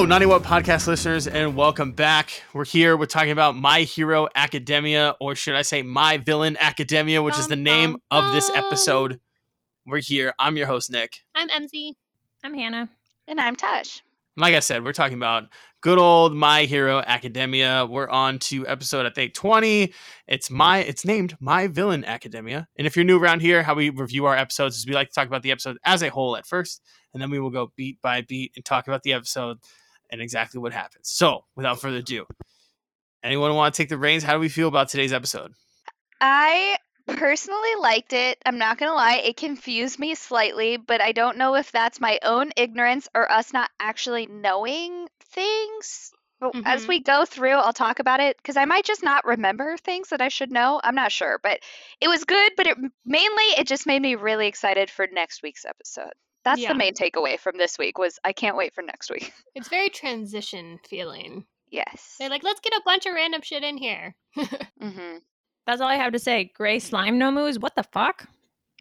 [0.00, 2.42] Hello, Naughty What podcast listeners, and welcome back.
[2.54, 2.96] We're here.
[2.96, 7.48] We're talking about My Hero Academia, or should I say My Villain Academia, which is
[7.48, 9.20] the name of this episode.
[9.84, 10.32] We're here.
[10.38, 11.18] I'm your host, Nick.
[11.34, 11.92] I'm MZ.
[12.42, 12.88] I'm Hannah.
[13.28, 14.02] And I'm Tosh.
[14.38, 15.48] Like I said, we're talking about
[15.82, 17.84] good old My Hero Academia.
[17.84, 19.92] We're on to episode I think 20.
[20.26, 22.66] It's my it's named My Villain Academia.
[22.78, 25.14] And if you're new around here, how we review our episodes is we like to
[25.14, 26.80] talk about the episode as a whole at first,
[27.12, 29.58] and then we will go beat by beat and talk about the episode
[30.10, 31.08] and exactly what happens.
[31.08, 32.26] So, without further ado,
[33.22, 34.22] anyone want to take the reins?
[34.22, 35.52] How do we feel about today's episode?
[36.20, 38.38] I personally liked it.
[38.44, 42.00] I'm not going to lie, it confused me slightly, but I don't know if that's
[42.00, 46.12] my own ignorance or us not actually knowing things.
[46.40, 46.88] But as Mhm.
[46.88, 50.22] we go through, I'll talk about it because I might just not remember things that
[50.22, 50.80] I should know.
[50.82, 51.60] I'm not sure, but
[52.00, 52.52] it was good.
[52.56, 56.12] But it mainly it just made me really excited for next week's episode.
[56.44, 56.68] That's Yeah.
[56.72, 59.32] the main takeaway from this week was I can't wait for next week.
[59.54, 61.44] It's very transition feeling.
[61.70, 62.16] Yes.
[62.18, 64.14] They're like, let's get a bunch of random shit in here.
[64.80, 65.16] hmm
[65.66, 66.50] That's all I have to say.
[66.54, 67.58] Gray slime nomus.
[67.60, 68.26] What the fuck?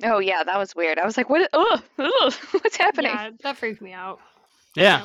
[0.03, 0.97] Oh yeah, that was weird.
[0.97, 1.49] I was like, what?
[1.53, 3.11] Oh, what's happening?
[3.11, 4.19] yeah, that freaked me out.
[4.75, 5.03] Yeah.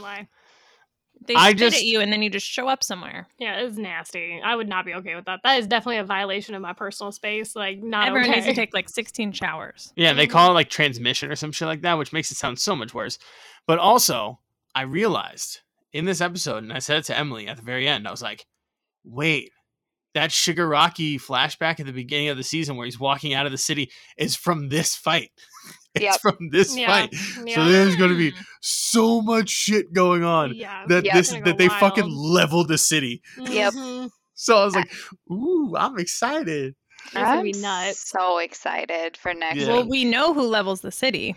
[1.26, 1.26] Can't.
[1.26, 3.26] They I spit just- at you and then you just show up somewhere.
[3.38, 4.40] Yeah, it's nasty.
[4.44, 5.40] I would not be okay with that.
[5.42, 7.54] That is definitely a violation of my personal space.
[7.56, 8.36] Like, not Everyone okay.
[8.40, 9.92] needs to take like 16 showers.
[9.96, 10.30] Yeah, they Mhm.
[10.30, 12.92] call it like transmission or some shit like that, which makes it sound so much
[12.94, 13.18] worse.
[13.66, 14.40] But also,
[14.74, 15.60] I realized
[15.92, 18.22] in this episode, and I said it to Emily at the very end, I was
[18.22, 18.46] like,
[19.04, 19.52] wait,
[20.14, 23.58] that Shigaraki flashback at the beginning of the season where he's walking out of the
[23.58, 25.30] city is from this fight.
[26.00, 26.20] it's Yep.
[26.20, 27.14] from this Yeah, fight.
[27.44, 27.54] yeah.
[27.54, 30.84] So there's going to be so much shit going on yeah.
[30.88, 31.14] that Yeah.
[31.16, 32.14] this It's that go they fucking wild.
[32.16, 33.22] leveled the city.
[33.38, 33.72] Yep.
[33.74, 34.10] Mhm.
[34.34, 34.92] So I was like,
[35.30, 36.74] ooh, I'm excited.
[37.14, 38.10] I'm be nuts.
[38.10, 39.68] so excited for next Yeah.
[39.68, 41.36] Well, we know who levels the city.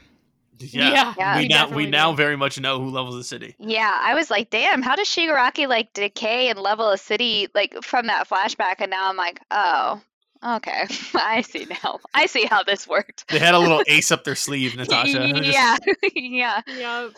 [0.60, 1.14] Yeah.
[1.18, 3.56] Yeah, we we now we definitely now very much know who levels the city.
[3.60, 7.76] Yeah, I was like, damn, how does Shigaraki like decay and level a city like
[7.84, 8.76] from that flashback?
[8.80, 10.02] And now I'm like, oh,
[10.44, 12.00] okay, I see now.
[12.14, 13.30] I see how this worked.
[13.30, 15.20] They had a little ace up their sleeve, Natasha.
[15.20, 15.78] They're just- yeah,
[16.16, 16.62] yeah.
[16.68, 17.12] Yep.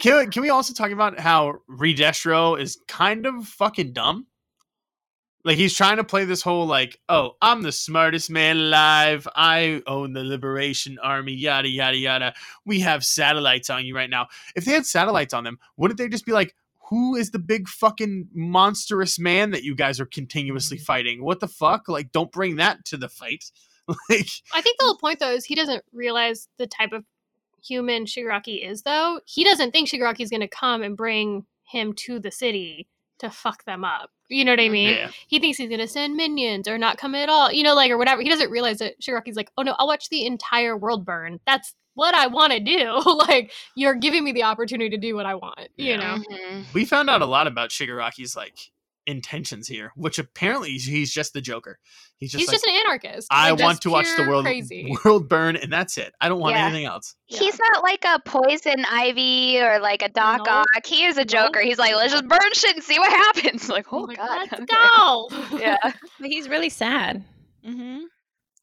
[0.00, 4.26] Can, can we also talk about how Redestro is kind of fucking dumb?
[5.44, 9.26] Like he's trying to play this whole like, oh, I'm the smartest man alive.
[9.34, 11.32] I own the Liberation Army.
[11.32, 12.34] Yada yada yada.
[12.66, 14.26] We have satellites on you right now.
[14.56, 16.54] If they had satellites on them, wouldn't they just be like,
[16.88, 20.84] who is the big fucking monstrous man that you guys are continuously mm-hmm.
[20.84, 21.24] fighting?
[21.24, 21.88] What the fuck?
[21.88, 23.44] Like, don't bring that to the fight.
[23.88, 27.04] like, I think the whole point though is he doesn't realize the type of
[27.62, 29.20] human Shigaraki is though.
[29.26, 32.88] He doesn't think Shigaraki is going to come and bring him to the city
[33.18, 34.10] to fuck them up.
[34.28, 34.90] You know what I mean?
[34.90, 37.50] yeah, He thinks he's going to send minions or not come at all.
[37.50, 38.20] You know, like or whatever.
[38.20, 41.74] He doesn't realize that Shigaraki's like, "Oh no, I'll watch the entire world burn." That's
[41.98, 43.02] what I want to do.
[43.28, 45.96] like you're giving me the opportunity to do what I want, you Yeah.
[45.96, 46.16] know.
[46.30, 46.72] Mhm.
[46.72, 48.56] we found out a lot about Shigaraki's like
[49.06, 51.78] intentions here, which apparently he's- he's just the Joker.
[52.18, 53.28] He's just he's like, just an anarchist.
[53.30, 54.94] I like, want to watch the world crazy.
[55.04, 56.12] world burn, and that's it.
[56.20, 56.66] I don't want Yeah.
[56.66, 57.14] anything else.
[57.28, 57.38] Yeah.
[57.38, 60.52] He's not like a poison ivy or like a Doc No.
[60.52, 60.84] Ock.
[60.86, 61.24] He is a No.
[61.24, 61.60] Joker.
[61.60, 63.68] He's like, let's just burn shit and see what happens.
[63.70, 64.66] Like, oh Like, god, let's okay.
[64.66, 65.28] go.
[65.58, 65.78] Yeah.
[65.82, 67.24] But he's really sad.
[67.64, 68.00] hmm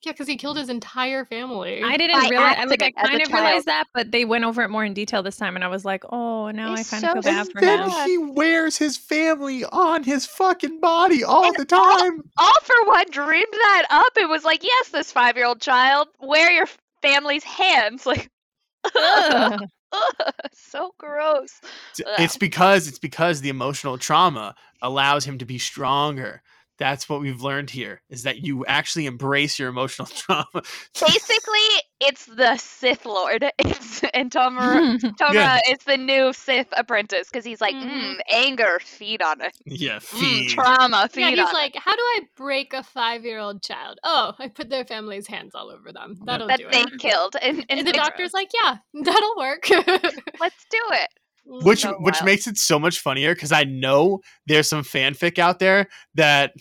[0.05, 1.81] Yeah, because he killed his entire family.
[1.83, 2.57] I didn't By realize.
[2.59, 3.43] I- Like I accident as a kind of child.
[3.43, 5.83] realized that, but they went over it more in detail this time, and I was
[5.83, 8.07] like, oh, now He's I kind so of feel bad And for then him.
[8.07, 12.21] he wears his family on his fucking body all And the time.
[12.37, 16.07] All for one dreamed that up It was like, yes, this five year old child,
[16.19, 16.67] wear your
[17.01, 18.05] family's hands.
[18.15, 18.29] Like,
[18.95, 19.61] Ugh.
[19.91, 21.59] ugh, so gross.
[22.19, 26.43] It's because it's because the emotional trauma allows him to be stronger.
[26.77, 30.45] That's what we've learned here is that you actually embrace your emotional trauma.
[30.99, 31.69] Basically,
[32.01, 33.45] it's the Sith Lord.
[33.59, 34.99] It's and Tomura.
[35.19, 35.59] Tomura Yeah.
[35.69, 37.89] is the new Sith apprentice because he's like, Mhm.
[38.15, 39.55] mm, anger, feed on it.
[39.65, 41.53] yeah, Mm, trauma, feed yeah, on he's it.
[41.53, 43.99] like, how do I break a five-year-old child?
[44.03, 46.17] Oh, I put their family's hands all over them.
[46.25, 46.99] That'll that do they it.
[46.99, 47.35] killed.
[47.41, 49.67] And, and, And the doctor's like, yeah, that'll work.
[50.39, 51.09] let's do it.
[51.45, 55.59] Which so which makes it so much funnier because I know there's some fanfic out
[55.59, 56.53] there that,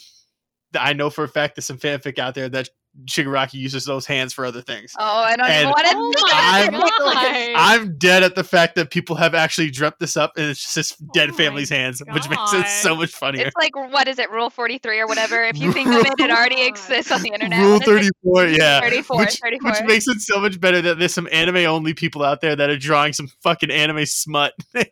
[0.73, 2.69] that I know for a fact there's some fanfic out there that
[3.07, 4.93] Shigaraki uses those hands for other things.
[4.99, 6.73] Oh, I don't And- even want to oh think my about it.
[6.73, 7.35] god!
[7.45, 7.55] Nicholas.
[7.59, 10.75] I'm dead at the fact that people have actually dreamt this up and it's just
[10.77, 13.47] his oh dead Oh family's hands, which makes it so much funnier.
[13.47, 15.43] It's like what is it, Rule Forty Three or whatever?
[15.43, 17.59] If you think of it, it already exists on the internet.
[17.61, 18.13] Rule What is it?
[18.25, 18.81] 34, yeah.
[18.81, 19.71] 34, which, 34.
[19.73, 22.71] which makes it so much better that there's some anime only people out there that
[22.71, 24.53] are drawing some fucking anime smut.
[24.73, 24.87] they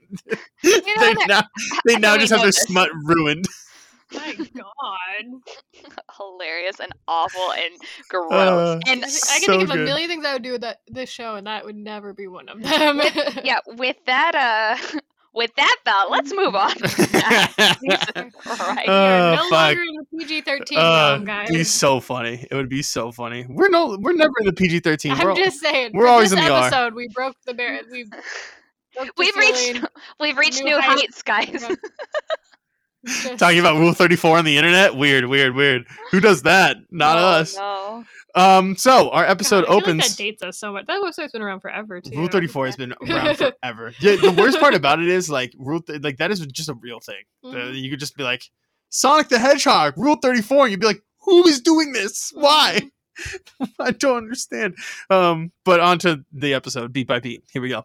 [1.27, 1.43] now,
[1.87, 2.57] they now just have their this.
[2.63, 3.45] smut ruined.
[4.15, 5.43] My God.
[6.17, 7.75] hilarious and awful and
[8.09, 8.31] gross.
[8.33, 10.81] Uh, and I can So think of a million things I would do with that
[10.89, 13.01] this show, and that would never be one of them.
[13.45, 14.99] yeah, with that, uh,
[15.35, 16.75] With that thought, let's move on.
[16.83, 17.79] right.
[17.83, 19.51] We Uh, are no fuck.
[19.51, 20.83] longer in the PG thirteen Uh,
[21.15, 21.49] realm, guys.
[21.49, 22.47] it'd be so funny.
[22.51, 23.47] It would be so funny.
[23.49, 25.13] We're no, we're never in the PG thirteen.
[25.13, 25.93] I'm just saying.
[25.95, 26.67] we're always this in the R.
[26.67, 26.93] episode.
[26.93, 27.81] We broke the bar.
[27.91, 28.23] We broke
[29.07, 29.83] the We've reached
[30.21, 31.23] we've reached New new heights.
[31.23, 31.67] heights, guys.
[33.37, 34.95] Talking about Rule Thirty Four on the internet.
[34.97, 35.87] Weird, weird, weird.
[36.13, 36.77] Who does that?
[36.91, 37.57] Not Oh, us.
[37.57, 38.05] No.
[38.35, 38.77] Um.
[38.77, 40.09] So our God, episode I feel like opens.
[40.09, 40.87] that dates us so much.
[40.87, 42.17] That website's been around forever too.
[42.17, 43.93] Rule Thirty Four has been around forever.
[44.01, 46.75] Yeah, the worst part about it is like Rule, th- like that is just a
[46.75, 47.23] real thing.
[47.43, 47.83] The- Mhm.
[47.83, 48.45] you could just be like
[48.91, 52.31] Sonic the Hedgehog, Rule Thirty Four, and you'd be like, who is doing this?
[52.35, 52.83] Why?
[53.79, 54.77] I don't understand.
[55.11, 57.43] Um, but on to the episode, beat by beat.
[57.53, 57.85] Here we go.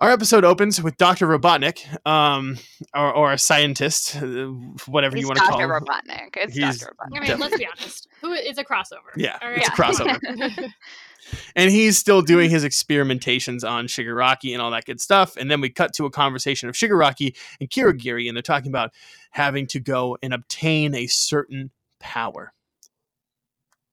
[0.00, 1.26] Our episode opens with Dr.
[1.26, 2.56] Robotnik, um,
[2.94, 4.46] or, or a scientist, uh,
[4.86, 5.68] whatever He's you want to call him.
[5.68, 5.76] Dr.
[5.76, 5.84] him.
[5.84, 6.36] Robotnik.
[6.38, 6.94] It's He's- Dr.
[6.94, 7.16] Robotnik.
[7.16, 7.28] I Robotnik.
[7.28, 8.08] mean, let's be honest.
[8.22, 9.12] Who it's a crossover.
[9.14, 10.72] Yeah, All it's a crossover.
[11.56, 15.36] and he's still doing his experimentations on Shigaraki and all that good stuff.
[15.36, 18.92] And then we cut to a conversation of Shigaraki and Kurogiri, and they're talking about
[19.32, 22.54] having to go and obtain a certain power.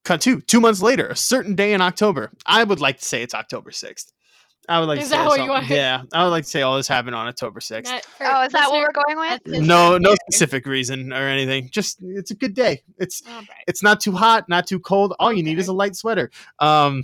[0.06, 2.32] Cut to two months later, a certain day in October.
[2.46, 4.14] I would like to say it's October sixth.
[4.70, 5.68] I would like Is to say that what you want?
[5.68, 7.92] Yeah, I would like to say all this happened on October sixth.
[7.92, 9.62] That- Oh, is that what we're going with?
[9.66, 11.70] No, no specific reason or anything.
[11.72, 12.82] Just it's a good day.
[12.98, 13.48] It's All right.
[13.68, 15.14] it's not too hot, not too cold.
[15.20, 16.30] All you need is a light sweater.
[16.60, 17.04] Um,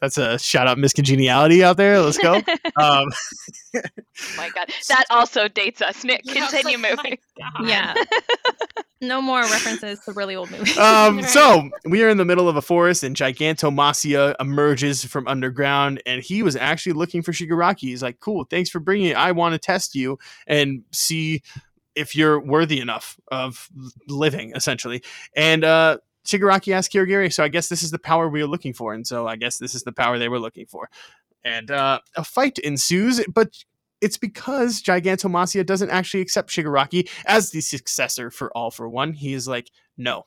[0.00, 2.00] that's a shout out Miss Congeniality out there.
[2.00, 2.34] Let's go.
[2.76, 3.08] um,
[3.74, 3.80] Oh
[4.36, 4.68] my god.
[4.88, 6.02] That also dates us.
[6.04, 7.18] Nick, Yeah, continue like, moving.
[7.60, 7.94] my Yeah.
[9.00, 10.76] no more references to really old movies.
[10.76, 11.26] um, Right.
[11.28, 16.22] so we are in the middle of a forest, and Gigantomasia emerges from underground, and
[16.22, 17.80] he was actually looking for Shigaraki.
[17.82, 19.16] He's like, "Cool, thanks for bringing it.
[19.16, 21.42] I want to test you and see
[21.94, 23.68] if you're worthy enough of
[24.08, 25.02] living, essentially."
[25.36, 28.72] And uh, Shigaraki asked Kurogiri, "So I guess this is the power we are looking
[28.72, 30.88] for," and so I guess this is the power they were looking for.
[31.44, 33.64] And uh, a fight ensues, but
[34.00, 39.12] it's because Gigantomasia doesn't actually accept Shigaraki as the successor for All for One.
[39.12, 40.24] He is like, no,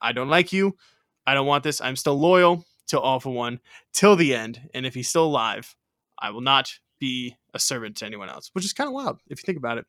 [0.00, 0.76] I don't like you.
[1.26, 1.80] I don't want this.
[1.80, 3.60] I'm still loyal to All for One
[3.92, 4.68] till the end.
[4.74, 5.76] And if he's still alive,
[6.18, 9.40] I will not be a servant to anyone else, which is kind of wild if
[9.40, 9.86] you think about it.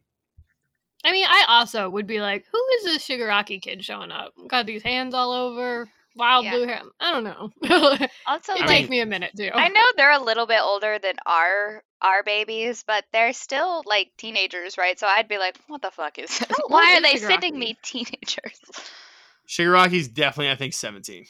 [1.04, 4.34] I mean, I also would be like, who is this Shigaraki kid showing up?
[4.48, 6.52] Got these hands all over, wild Yeah.
[6.52, 6.82] blue hair.
[7.00, 7.50] I don't know.
[8.28, 9.50] Also, It'd I take me a minute too.
[9.54, 14.12] I know they're a little bit older than our our babies, but they're still like
[14.18, 14.98] teenagers, right?
[15.00, 16.58] So I'd be like, what the fuck is this?
[16.68, 18.60] Why old are they is sending me teenagers?
[19.48, 21.26] Shigaraki's definitely, I think, 17.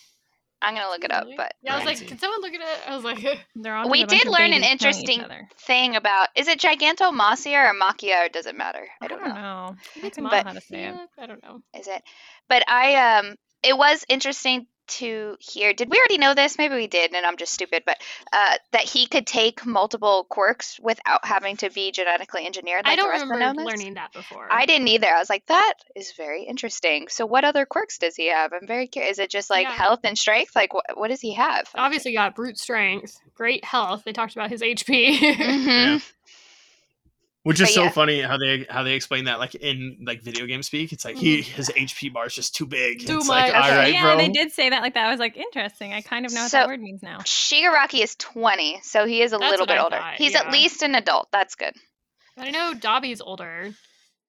[0.62, 2.90] I'm gonna look it up, but yeah, I was like, can someone look at it?
[2.90, 3.20] I was like,
[3.56, 5.26] They're all we just a bunch did learn an babies killing each interesting
[5.66, 8.88] thing about is it Gigantomasia or Makia or does it matter?
[9.02, 9.34] I don't know.
[9.34, 9.76] know.
[10.04, 10.96] I it's couldn't But- how to say it.
[11.20, 11.62] I don't know.
[11.78, 12.02] Is it?
[12.48, 15.72] But I um it was interesting to hear.
[15.74, 16.58] Did we already know this?
[16.58, 17.84] Maybe we did, and I'm just stupid.
[17.86, 17.98] But
[18.34, 22.84] uh, that he could take multiple quirks without having to be genetically engineered.
[22.84, 23.66] Like I don't the rest remember Nomus?
[23.68, 24.48] learning that before.
[24.52, 25.08] I didn't either.
[25.08, 27.08] I was like, that is very interesting.
[27.10, 28.52] So, what other quirks does he have?
[28.52, 29.14] I'm very curious.
[29.14, 29.72] Is it just like Yeah.
[29.72, 30.56] health and strength?
[30.58, 31.70] Like, what what does he have?
[31.74, 34.04] Obviously, got brute strength, great health.
[34.04, 35.18] They talked about his HP.
[35.36, 35.98] hmm
[37.44, 37.90] Which is But so yeah.
[37.90, 40.94] funny how they how they explain that like in like video game speak.
[40.94, 43.00] It's like he his HP bar is just too big.
[43.00, 43.08] Mm-hmm.
[43.08, 43.64] Too it's like, much.
[43.64, 44.18] all right, yeah, bro.
[44.18, 45.08] they did say that like that.
[45.08, 45.92] I was like, interesting.
[45.92, 47.18] I kind of know what that word means now.
[47.20, 49.96] Shigaraki is 20, so he is a That's little bit I older.
[49.98, 50.42] thought, He's yeah.
[50.42, 51.30] at least an adult.
[51.32, 51.74] That's good.
[52.38, 53.72] But I know Dabi's older.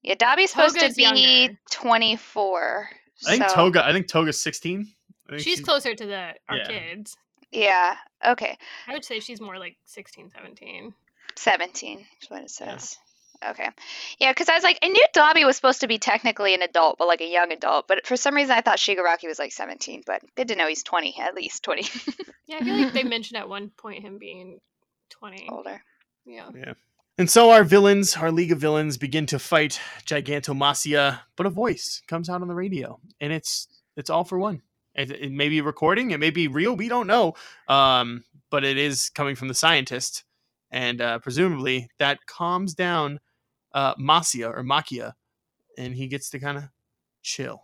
[0.02, 1.02] Yeah, Dabi's supposed Toga's to be
[1.46, 1.58] younger.
[1.70, 2.88] 24.
[3.26, 3.86] I think so- Toga.
[3.86, 4.88] I think Toga's 16.
[5.28, 6.66] Think She's she- closer to the our Yeah.
[6.66, 7.16] kids.
[7.50, 7.96] Yeah.
[8.26, 8.56] Okay.
[8.88, 10.94] I would say she's more like 16, 17.
[11.36, 12.76] 17 is what it Yeah.
[12.76, 12.96] says.
[13.44, 13.68] Okay.
[14.20, 16.96] Yeah, because I was like, I knew Dabi was supposed to be technically an adult,
[16.96, 17.88] but like a young adult.
[17.88, 20.02] But for some reason, I thought Shigaraki was like 17.
[20.06, 21.82] But good to know he's 20, at least 20
[22.46, 24.60] Yeah, I feel like they mentioned at one point him being
[25.10, 25.48] 20.
[25.50, 25.82] older.
[26.24, 26.50] Yeah.
[26.54, 26.74] Yeah.
[27.18, 32.00] And so our villains, our League of Villains, begin to fight Gigantomasia, but a voice
[32.08, 34.62] comes out on the radio, and it's it's all for one.
[34.94, 37.34] It, it may be recording, it may be real, we don't know,
[37.68, 40.24] um, but it is coming from the scientist,
[40.72, 43.20] and uh, presumably that calms down
[43.72, 45.12] uh, Masia or Makia,
[45.78, 46.64] and he gets to kind of
[47.22, 47.62] chill.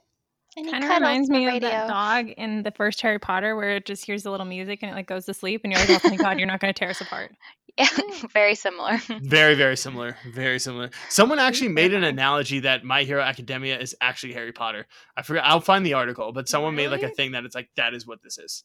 [0.56, 1.68] And he Kind of reminds the me of radio.
[1.70, 4.90] that dog in the first Harry Potter where it just hears a little music and
[4.90, 6.78] it like goes to sleep and you're like, oh my god, you're not going to
[6.78, 7.32] tear us apart.
[7.78, 7.86] Yeah,
[8.32, 8.98] very similar.
[9.22, 10.16] Very, very similar.
[10.34, 10.90] Very similar.
[11.10, 14.88] Someone actually made an analogy that My Hero Academia is actually Harry Potter.
[15.16, 15.44] I forgot.
[15.44, 18.04] I'll find the article, but someone made like a thing that it's like that is
[18.04, 18.64] what this is.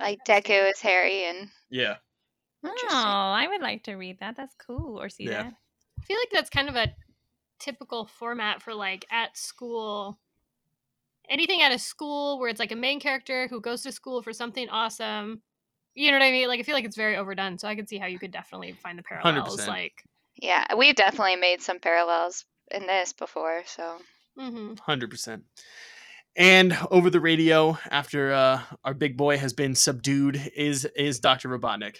[0.00, 0.54] like Interesting.
[0.56, 1.96] Deku is Harry, and Yeah.
[2.64, 4.36] Oh, I would like to read that.
[4.36, 5.00] That's cool.
[5.00, 5.42] Or see Yeah.
[5.44, 5.54] that.
[6.00, 6.94] I feel like that's kind of a
[7.58, 10.18] typical format for like at school.
[11.28, 14.32] Anything at a school where it's like a main character who goes to school for
[14.32, 15.42] something awesome.
[15.94, 16.48] You know what I mean?
[16.48, 18.72] Like I feel like it's very overdone, so I could see how you could definitely
[18.82, 19.56] find the parallels.
[19.56, 19.68] 100%.
[19.68, 20.02] Like
[20.36, 23.62] Yeah, we've definitely made some parallels in this before.
[23.66, 23.98] So
[24.36, 25.44] hmm Hundred percent.
[26.36, 31.48] And over the radio, after uh, our big boy has been subdued, is is Doctor
[31.48, 31.98] Robotnik,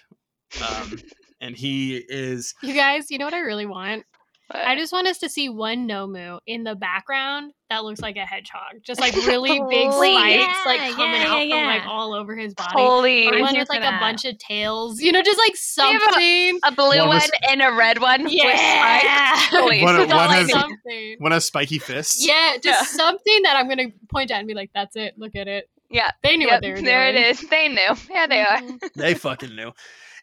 [0.63, 0.99] um,
[1.41, 4.05] and he is You guys, you know what I really want?
[4.49, 8.17] but- I just want us to see one Nomu in the background that looks like
[8.17, 11.87] a hedgehog, just like really big Holy spikes, like coming yeah, out yeah, from like
[11.89, 12.71] all over his body.
[12.75, 13.97] holy Or one with for like that.
[13.97, 15.53] a bunch of tails, you know, just like
[15.93, 16.61] have a- something.
[16.63, 18.29] a blue One one, was- and a red one.
[18.29, 19.35] Yeah.
[19.35, 19.47] spikes.
[19.51, 20.09] Holy One- shit.
[20.11, 21.17] one has- something.
[21.19, 22.25] one has spiky fists.
[22.25, 22.97] Yeah, just Yeah.
[23.05, 25.15] something that I'm gonna point at and be like, "That's it.
[25.19, 27.25] Look at it." Yeah, They knew yep, what they were there doing.
[27.25, 27.49] it is.
[27.49, 27.95] They knew.
[28.11, 28.59] Yeah, they are.
[28.61, 28.93] Mhm.
[28.95, 29.73] they fucking knew.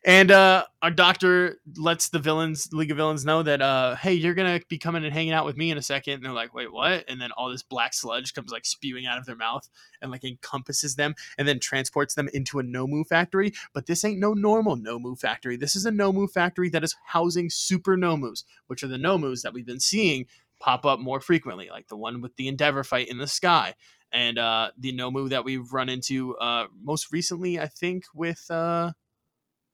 [0.03, 4.34] And uh, our doctor lets the villains, League of Villains, know that, uh, hey, you're
[4.34, 6.15] gonna be coming and hanging out with me in a second.
[6.15, 7.05] And they're like, wait, what?
[7.08, 9.70] And then all this black sludge comes like spewing out of their mouth
[10.01, 13.53] and like encompasses them and then transports them into a Nomu factory.
[13.74, 15.55] But this ain't no normal Nomu factory.
[15.55, 19.53] This is a Nomu factory that is housing super Nomus, which are the Nomus that
[19.53, 20.25] we've been seeing
[20.60, 23.75] pop up more frequently, like the one with the Endeavor fight in the sky.
[24.12, 28.91] And uh, the Nomu that we've run into uh, most recently, I think, with uh,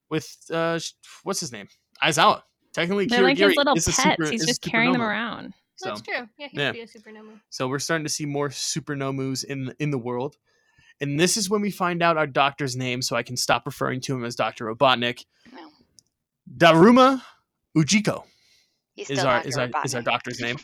[0.09, 0.79] with uh
[1.23, 1.67] what's his name
[2.03, 2.43] Aizawa.
[2.73, 3.85] Technically, They're like his little pets.
[3.95, 5.53] super- He's just carrying them around.
[5.77, 6.27] So, That's true.
[6.37, 6.65] Yeah, he yeah.
[6.67, 7.39] would be a super Nomu.
[7.49, 10.37] so we're starting to see more super nomus in the, in the world,
[11.01, 14.01] and this is when we find out our doctor's name, so I can stop referring
[14.01, 15.25] to him as Doctor Robotnik.
[15.53, 15.69] No.
[16.55, 17.21] Daruma
[17.75, 18.23] Ujiko
[18.95, 19.47] is our Dr.
[19.49, 20.57] is our is our doctor's name,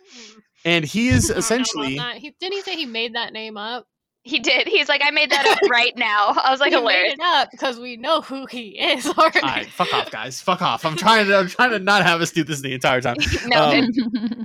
[0.64, 2.20] and he is I don't know about essentially.
[2.20, 3.86] He, didn't he say he made that name up?
[4.26, 4.66] He did.
[4.66, 6.34] He's like, I made that up right now.
[6.42, 7.16] I was like, he hilarious.
[7.16, 9.40] made it up because we know who he is already.
[9.40, 9.66] all right.
[9.70, 10.40] Fuck off, guys.
[10.40, 10.84] Fuck off.
[10.84, 13.16] I'm trying to I'm trying to not have us do this the entire time.
[13.46, 13.88] no, Um,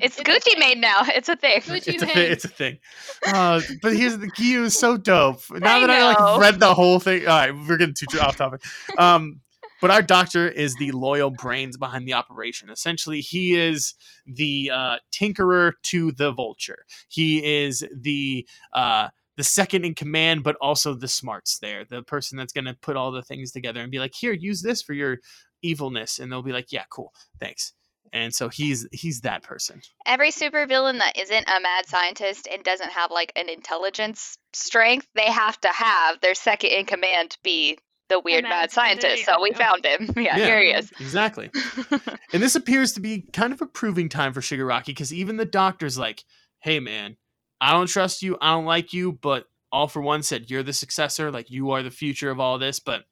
[0.01, 1.01] it's It's Gucci made now.
[1.07, 1.61] It's a thing.
[1.61, 2.13] Gucci it's a made.
[2.13, 2.31] thing.
[2.31, 2.77] It's a thing.
[3.27, 5.41] Uh, but here's the Giyu is so dope.
[5.49, 8.37] Now I that I like read the whole thing, all right, we're getting too off
[8.37, 8.61] topic.
[8.97, 9.41] Um,
[9.81, 12.69] but our doctor is the loyal brains behind the operation.
[12.69, 13.95] Essentially, he is
[14.27, 16.85] the uh, tinkerer to the vulture.
[17.09, 19.07] He is the uh,
[19.41, 21.83] the second in command, but also the smarts there.
[21.83, 24.61] The person that's going to put all the things together and be like, "Here, use
[24.61, 25.17] this for your
[25.63, 27.73] evilness," and they'll be like, "Yeah, cool, thanks."
[28.13, 29.81] And so he's he's that person.
[30.05, 35.31] Every supervillain that isn't a mad scientist and doesn't have like an intelligence strength, they
[35.31, 37.79] have to have their second in command be
[38.09, 39.25] the weird mad mad scientist.
[39.25, 39.57] So we yeah.
[39.57, 40.13] found him.
[40.23, 40.91] Yeah, here he is.
[40.99, 41.49] Exactly.
[42.33, 45.43] And this appears to be kind of a proving time for Shigaraki because even the
[45.43, 46.23] doctor's like,
[46.61, 47.17] hey, man,
[47.61, 48.37] I don't trust you.
[48.41, 49.13] I don't like you.
[49.13, 51.31] But all for one said, you're the successor.
[51.31, 52.79] Like, you are the future of all this.
[52.79, 53.03] But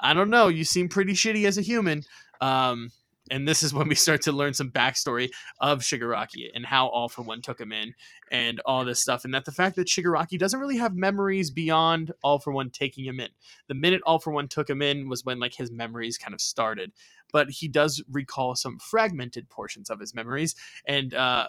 [0.00, 0.48] I don't know.
[0.48, 2.02] You seem pretty shitty as a human.
[2.40, 2.90] Um,
[3.30, 5.30] and this is when we start to learn some backstory
[5.60, 7.94] of Shigaraki and how All for One took him in
[8.30, 9.24] and all this stuff.
[9.26, 13.04] And that the fact that Shigaraki doesn't really have memories beyond All for One taking
[13.04, 13.28] him in.
[13.68, 16.40] The minute All for One took him in was when like his memories kind of
[16.40, 16.92] started
[17.32, 20.54] but he does recall some fragmented portions of his memories.
[20.86, 21.48] And uh,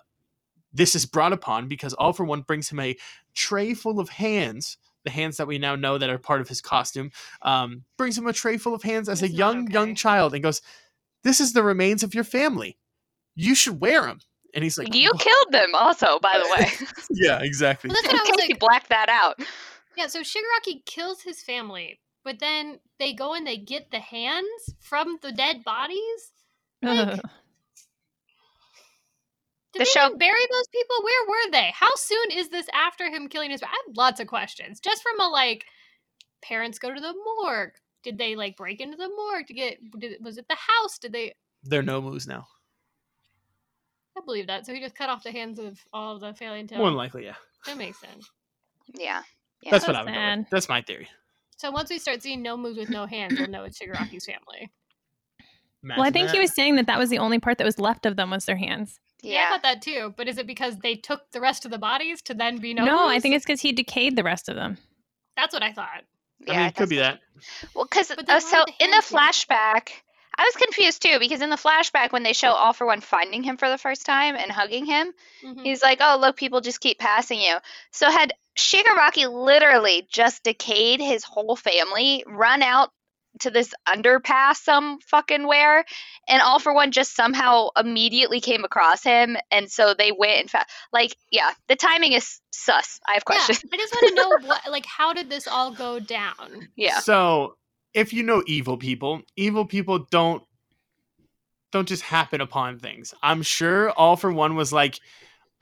[0.73, 2.97] this is brought upon because All for One brings him a
[3.35, 4.77] tray full of hands.
[5.05, 7.11] The hands that we now know that are part of his costume
[7.41, 10.33] um, brings him a tray full of hands as a That's not young, young child
[10.33, 10.61] and goes,
[11.23, 12.77] This is the remains of your family.
[13.35, 14.19] You should wear them.
[14.53, 16.69] And he's like, you "What?" killed them also, by the way.
[17.11, 17.89] Yeah, exactly.
[17.89, 18.59] Well, that's what I was you like.
[18.59, 19.39] blacked that out.
[19.97, 24.69] Yeah, so Shigaraki kills his family, but then they go and they get the hands
[24.79, 26.31] from the dead bodies.
[26.81, 27.19] Like, Ugh.
[29.73, 30.95] Did The they show- bury those people?
[31.03, 31.71] Where were they?
[31.73, 33.63] How soon is this after him killing his?
[33.63, 34.79] I have lots of questions.
[34.79, 35.65] Just from a like,
[36.43, 37.71] parents go to the morgue.
[38.03, 39.77] Did they like break into the morgue to get?
[39.99, 40.97] Did, was it the house?
[40.99, 41.33] Did they?
[41.63, 42.47] They're Nomus now.
[44.17, 44.65] I believe that.
[44.65, 47.25] So he just cut off the hands of all of the failing More than likely,
[47.25, 47.35] yeah.
[47.65, 48.29] That makes sense.
[48.93, 49.23] Yeah.
[49.61, 49.71] Yeah.
[49.71, 50.49] That's So what I would go with.
[50.51, 51.07] That's my theory.
[51.57, 54.69] So once we start seeing Nomus with no hands, we'll know it's Shigaraki's family.
[55.81, 57.79] Well, I Imagine think he was saying that that was the only part that was
[57.79, 58.99] left of them was their hands.
[59.23, 60.13] Yeah, I thought that too.
[60.15, 62.85] But is it because they took the rest of the bodies to then be no?
[62.85, 64.77] No, I think it's because he decayed the rest of them.
[65.35, 66.03] that's what I thought.
[66.47, 67.19] I Yeah, mean, it could be that.
[67.73, 69.89] Well, because But uh, so in the flashback,
[70.37, 73.43] I was confused too because in the flashback when they show All for One finding
[73.43, 75.13] him for the first time and hugging him,
[75.43, 75.63] Mhm.
[75.63, 77.57] he's like, "Oh, look, people just keep passing you."
[77.91, 82.91] So had Shigaraki literally just decayed his whole family, run out
[83.39, 85.83] to this underpass some fucking where,
[86.27, 90.51] and All for One just somehow immediately came across him, and so they went and
[90.51, 92.99] fa- like, yeah, the timing is sus.
[93.07, 93.61] I have questions.
[93.63, 96.69] Yeah, I just want to know what, like, how did this all go down?
[96.75, 96.99] Yeah.
[96.99, 97.57] So,
[97.93, 100.43] if you know evil people, evil people don't
[101.71, 103.13] don't just happen upon things.
[103.23, 104.99] I'm sure All for One was like,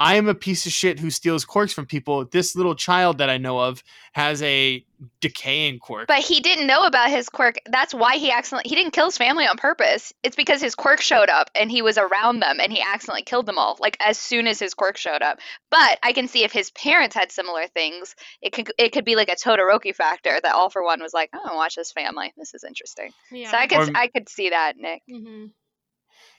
[0.01, 2.25] I am a piece of shit who steals quirks from people.
[2.25, 4.83] This little child that I know of has a
[5.19, 6.07] decaying quirk.
[6.07, 7.57] But he didn't know about his quirk.
[7.69, 10.11] That's why he accidentally he didn't kill his family on purpose.
[10.23, 13.45] It's because his quirk showed up and he was around them and he accidentally killed
[13.45, 13.77] them all.
[13.79, 15.37] Like as soon as his quirk showed up.
[15.69, 19.15] But I can see if his parents had similar things, it could it could be
[19.15, 22.33] like a Todoroki factor that all for one was like, oh, watch this family.
[22.37, 23.11] This is interesting.
[23.31, 23.51] Yeah.
[23.51, 25.03] So I could Or- I could see that, Nick.
[25.07, 25.45] hmm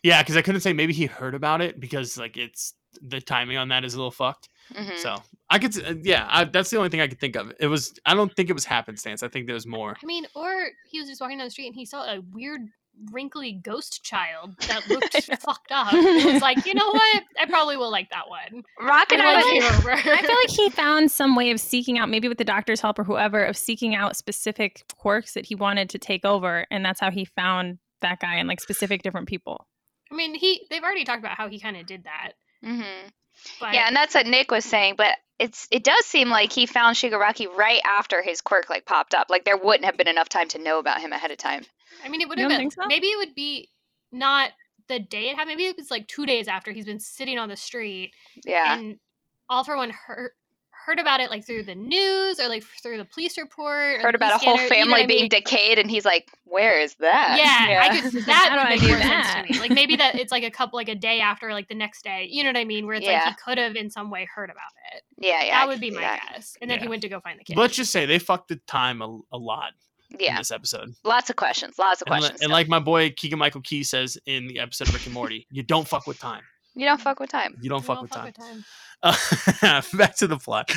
[0.03, 3.57] yeah, because I couldn't say maybe he heard about it because like it's the timing
[3.57, 4.49] on that is a little fucked.
[4.75, 5.17] hmm So
[5.51, 7.53] I could, uh, yeah, I, that's the only thing I could think of.
[7.61, 9.23] It was, I don't think it was happenstance.
[9.23, 9.97] I think there was more.
[10.03, 12.63] I mean, or he was just walking down the street and he saw a weird,
[13.11, 15.95] wrinkly ghost child that looked fucked up.
[15.95, 17.23] It was like, you know what?
[17.41, 18.63] I probably will like that one.
[18.81, 19.93] Rock and I I like over.
[19.93, 22.99] I feel like he found some way of seeking out, maybe with the doctor's help
[22.99, 27.01] or whoever, of seeking out specific quirks that he wanted to take over, and that's
[27.01, 29.67] how he found that guy and like specific different people.
[30.11, 32.33] I mean, he they've already talked about how he kind of did that.
[32.63, 32.81] Hmm
[33.61, 36.67] But Yeah, and that's what Nick was saying, but it's it does seem like he
[36.67, 39.29] found Shigaraki right after his quirk like popped up.
[39.31, 41.65] Like there wouldn't have been enough time to know about him ahead of time.
[42.05, 42.83] I mean, it would You have been so?
[42.87, 43.69] maybe it would be
[44.13, 44.51] not
[44.89, 45.57] the day it happened.
[45.57, 48.13] Maybe it was like two days after he's been sitting on the street
[48.45, 48.79] Yeah.
[48.79, 48.99] and
[49.49, 50.31] all for one heard
[50.85, 53.99] heard about it like through the news or like through the police report.
[53.99, 55.29] or Heard about a police whole scanner, you know family I being mean?
[55.31, 57.37] decayed and he's like, Where is that?
[57.39, 59.33] Yeah, I could, that would make more that?
[59.35, 59.61] sense to me.
[59.61, 62.29] Like maybe that it's like a couple, like a day after, like the next day.
[62.31, 62.87] You know what I mean?
[62.87, 65.03] Where it's like he could have in some way heard about it.
[65.19, 65.61] yeah, yeah.
[65.61, 66.21] That would be my that.
[66.35, 66.57] guess.
[66.61, 67.57] And then he went to go find the kid.
[67.57, 69.73] Let's just say they fucked the time a, a lot
[70.11, 70.37] in Yeah.
[70.39, 70.93] this episode.
[71.05, 71.79] Lots of questions.
[71.79, 72.43] Lots of And, li- questions.
[72.43, 75.47] and like my boy Keegan Michael Key says in the episode of Rick and Morty,
[75.51, 76.43] you don't fuck with time.
[76.75, 77.57] you don't fuck with time.
[77.63, 78.27] You don't You fuck don't with fuck time.
[78.27, 78.65] with time.
[79.03, 80.71] Uh, back to the plot.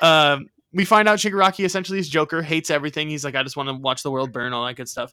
[0.00, 3.08] Um, we find out Shigaraki essentially is Joker, hates everything.
[3.08, 5.12] He's like, I just want to watch the world burn, all that good stuff.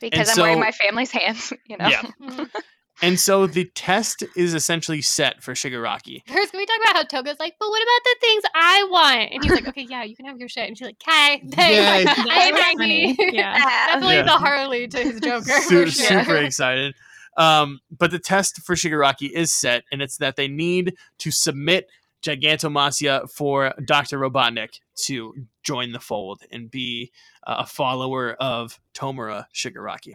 [0.00, 1.88] Because I'm wearing my family's hands, you know.
[1.88, 2.44] Yeah.
[3.00, 6.22] And so the test is essentially set for Shigaraki.
[6.26, 9.32] First, can we talk about how Toga's like, but what about the things I want?
[9.34, 10.66] And he's like, okay, yeah, you can have your shit.
[10.66, 11.76] And she's like, okay, Yeah, thanks.
[11.76, 12.14] yeah.
[12.16, 12.76] I'm That was happy.
[12.76, 13.16] funny.
[13.36, 13.56] Yeah.
[13.86, 14.22] Definitely Yeah.
[14.24, 15.44] the Harley to his Joker.
[15.44, 16.24] for Su- sure.
[16.24, 16.96] super excited.
[17.38, 21.88] Um, but the test for Shigaraki is set, and it's that they need to submit
[22.22, 24.18] Gigantomasia for Dr.
[24.18, 27.12] Robotnik to join the fold and be
[27.46, 30.14] uh, a follower of Tomura Shigaraki.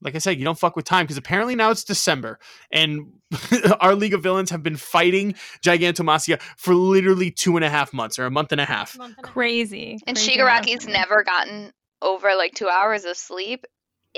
[0.00, 2.38] Like I said, you don't fuck with time because apparently now it's December,
[2.70, 3.14] and
[3.80, 8.18] our League of Villains have been fighting Gigantomasia for literally two and a half months
[8.18, 8.96] or a month and a half.
[8.96, 9.34] Month and a half.
[9.34, 9.98] Crazy.
[10.06, 11.08] And crazy Shigaraki's enough.
[11.08, 13.64] never gotten over like two hours of sleep.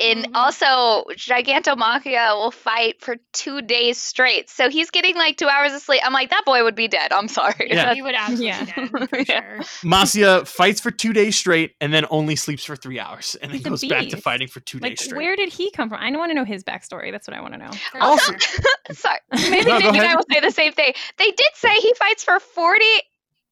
[0.01, 0.31] And Mhm.
[0.35, 4.49] also, Gigantomachia will fight for two days straight.
[4.49, 6.01] So he's getting like two hours of sleep.
[6.05, 7.13] I'm like, that boy would be dead.
[7.13, 7.69] I'm sorry.
[7.71, 7.95] Yeah.
[7.95, 8.65] He would absolutely Yeah.
[8.65, 9.41] be dead, for Yeah.
[9.41, 9.59] sure.
[9.85, 13.59] Masia fights for two days straight and then only sleeps for three hours and then
[13.59, 15.19] He's a goes back to fighting for two Like, days straight.
[15.19, 15.99] where did he come from?
[16.01, 17.13] I want to know his backstory.
[17.13, 17.71] That's what I want to know.
[18.01, 18.33] Also-
[18.93, 19.19] sorry.
[19.51, 20.93] Maybe No, Nick and I will say the same thing.
[21.19, 22.85] They did say he fights for 40.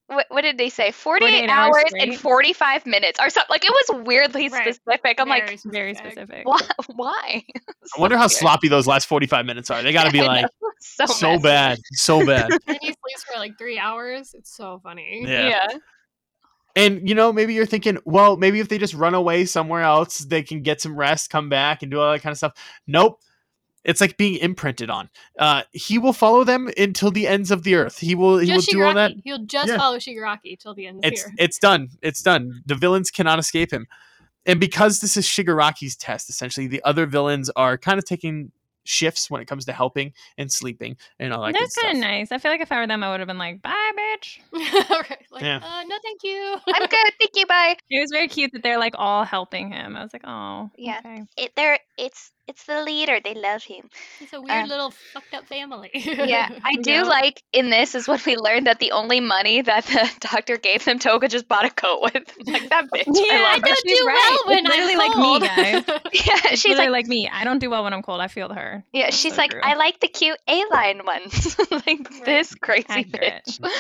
[0.09, 0.91] What, what did they say?
[0.91, 3.49] 48, 48 hours hours, and 45 minutes or something.
[3.51, 4.75] Like it was weirdly Right.
[4.75, 5.21] specific.
[5.21, 6.45] I'm like, Very Very specific.
[6.45, 6.47] specific.
[6.47, 6.61] why?
[6.97, 7.45] why?
[7.97, 8.31] I wonder how weird.
[8.33, 9.83] sloppy those last 45 minutes are.
[9.83, 10.47] They got to be I like
[10.81, 11.79] so, so bad.
[11.93, 12.51] So bad.
[12.67, 14.33] And he sleeps for like three hours.
[14.33, 15.25] It's so funny.
[15.27, 15.49] Yeah.
[15.49, 15.67] yeah.
[16.75, 20.19] And you know, maybe you're thinking, well, maybe if they just run away somewhere else,
[20.19, 22.53] they can get some rest, come back, and do all that kind of stuff.
[22.87, 23.21] Nope.
[23.85, 25.09] It's like being imprinted on.
[25.39, 27.99] Uh, he will follow them until the ends of the earth.
[27.99, 28.39] He will.
[28.39, 29.13] He Just will do all that.
[29.25, 29.77] He'll just Yeah.
[29.79, 31.33] follow Shigaraki till the end of It's here.
[31.39, 31.89] it's done.
[32.03, 32.63] It's done.
[32.67, 33.87] The villains cannot escape him.
[34.47, 38.51] And because this is Shigaraki's test, essentially, the other villains are kind of taking
[38.85, 42.33] shifts when it comes to helping and sleeping and all that That's kind of nice.
[42.33, 45.27] I feel like if I were them, I would have been like, "Bye, bitch." right.
[45.31, 45.61] Like, Yeah.
[45.63, 46.57] uh, no, thank you.
[46.69, 47.13] I'm good.
[47.21, 47.47] Thank you.
[47.47, 47.77] Bye.
[47.91, 49.95] It was very cute that they're like all helping him.
[49.97, 51.01] I was like, "Oh, Yeah.
[51.01, 53.19] okay." It, they're, it's it's the leader.
[53.23, 53.89] They love him.
[54.21, 55.91] It's a weird Um, little fucked up family.
[55.95, 57.03] Yeah, I do Yeah.
[57.05, 60.85] like in this is when we learned that the only money that the doctor gave
[60.85, 62.25] them, Toga just bought a coat with.
[62.47, 63.05] Like that bitch.
[63.07, 63.67] Yeah, I I love her.
[63.67, 64.29] don't she's do right.
[64.31, 66.01] well when It's literally I'm like me, guys.
[66.27, 67.29] Yeah, She's she's like, like me.
[67.33, 68.21] I don't do well when I'm cold.
[68.21, 68.83] I feel her.
[68.93, 69.61] yeah, That's she's so like, true.
[69.63, 71.57] I like the cute A-line ones.
[71.71, 73.43] like this crazy Accurate.
[73.47, 73.71] bitch.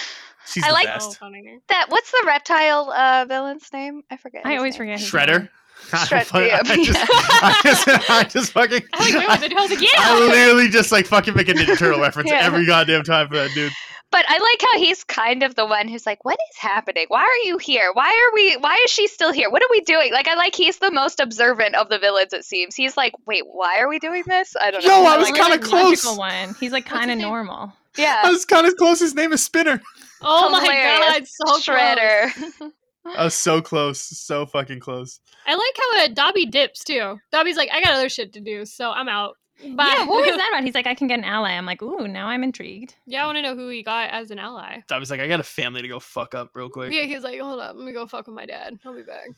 [0.46, 1.20] She's I the like- so best.
[1.68, 4.02] That what's the reptile uh villain's name?
[4.10, 4.46] I forget.
[4.46, 4.96] I always name.
[4.96, 5.00] forget.
[5.00, 5.38] Shredder.
[5.40, 5.48] name.
[5.92, 6.62] I, Shred- I yeah.
[6.62, 8.82] just, I just, I just fucking.
[8.94, 9.88] I like, wait, wait, I was like, yeah.
[9.96, 12.40] I literally just like fucking make a Ninja Turtle reference Yeah.
[12.42, 13.72] every goddamn time for that dude.
[14.10, 17.04] But I like how he's kind of the one who's like, "What is happening?
[17.08, 17.90] Why are you here?
[17.92, 18.56] Why are we?
[18.56, 19.50] Why is she still here?
[19.50, 22.32] What are we doing?" Like, I like he's the most observant of the villains.
[22.32, 25.04] It seems he's like, "Wait, why are we doing this?" I don't know.
[25.04, 25.60] I I was like kinda it.
[25.60, 26.16] the close.
[26.16, 26.54] one.
[26.58, 27.28] He's like kind of his name?
[27.28, 27.72] normal.
[27.98, 28.98] I Yeah, was kind of close.
[28.98, 29.82] His name is Spinner.
[30.22, 31.36] Oh my Hilarious.
[31.36, 32.72] god, so Shredder.
[33.04, 33.16] Close.
[33.16, 35.20] I was so close, so fucking close.
[35.46, 37.18] I like how uh, Dabi dips too.
[37.32, 39.36] Dabi's like, I got other shit to do, so I'm out.
[39.60, 39.94] Bye.
[39.98, 40.64] Yeah, what was that about?
[40.64, 41.50] He's like, I can get an ally.
[41.50, 42.94] I'm like, ooh, now I'm intrigued.
[43.06, 44.82] Yeah, I want to know who he got as an ally.
[44.90, 46.92] I was like, I got a family to go fuck up real quick.
[46.92, 48.78] Yeah, he's like, hold up, let me go fuck with my dad.
[48.84, 49.28] I'll be back.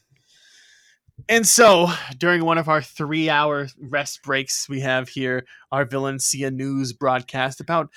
[1.28, 6.18] And so, during one of our three hour rest breaks, we have here our villain
[6.18, 7.90] see a news broadcast about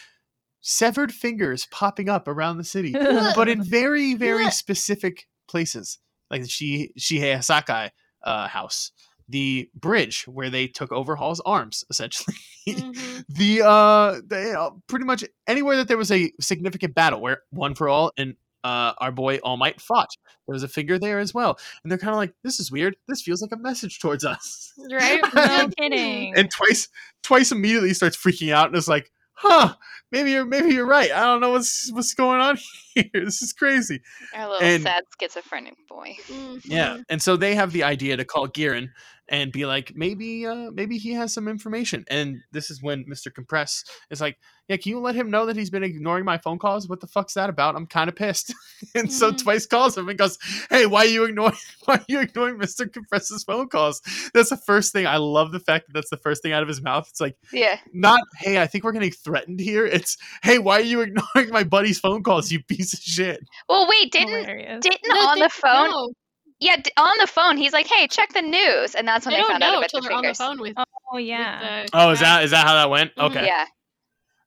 [0.62, 2.92] severed fingers popping up around the city,
[3.36, 6.00] but in very, very specific places,
[6.32, 7.90] like the Shi- Shie Hassaikai
[8.24, 8.92] uh, house,
[9.30, 12.36] the bridge where they took over Overhaul's arms, essentially.
[12.68, 13.26] Mhm.
[13.30, 17.76] the uh, they, uh pretty much anywhere that there was a significant battle where one
[17.76, 20.08] for all and uh our boy all might fought
[20.48, 22.96] there was a figure there as well and they're kind of like this is weird
[23.10, 25.20] this feels like a message towards us Right?
[25.36, 26.34] No kidding.
[26.38, 26.88] and twice
[27.24, 29.74] twice immediately starts freaking out and is like huh
[30.14, 31.12] maybe you're maybe you're right.
[31.12, 32.58] I don't know what's what's going on
[32.96, 33.10] here.
[33.14, 34.02] This is crazy.
[34.34, 36.16] Our little And- sad schizophrenic boy.
[36.64, 37.04] yeah Mhm.
[37.10, 38.90] and so they have the idea to call Giran
[39.30, 42.06] and be like maybe uh maybe he has some information.
[42.10, 44.38] And this is when mr compress is like
[44.70, 46.88] yeah can you let him know that he's been ignoring my phone calls?
[46.90, 47.76] What the fuck's that about?
[47.76, 48.54] I'm kind of pissed.
[48.96, 49.42] And so Mhm.
[49.44, 50.38] twice calls him and goes
[50.70, 54.02] hey why are you ignoring why are you ignoring mr compress's phone calls?
[54.34, 56.68] That's the first thing i love the fact that that's the first thing out of
[56.68, 57.08] his mouth.
[57.10, 57.78] It's like Yeah.
[57.94, 61.64] not hey i think we're getting threatened here it's hey why are you ignoring my
[61.64, 63.40] buddy's phone calls you piece of shit
[63.70, 64.80] Well, wait, didn't Hilarious.
[64.82, 65.90] didn't No, on the phone?
[65.90, 66.14] no,
[66.60, 67.58] Yeah, d- on the phone.
[67.58, 70.02] He's like, "Hey, check the news," and that's when they they, found out about till
[70.02, 70.38] the they're on the fingers.
[70.38, 70.74] phone with.
[71.12, 71.82] Oh yeah.
[71.84, 73.66] with the oh is that is that how that went okay Yeah,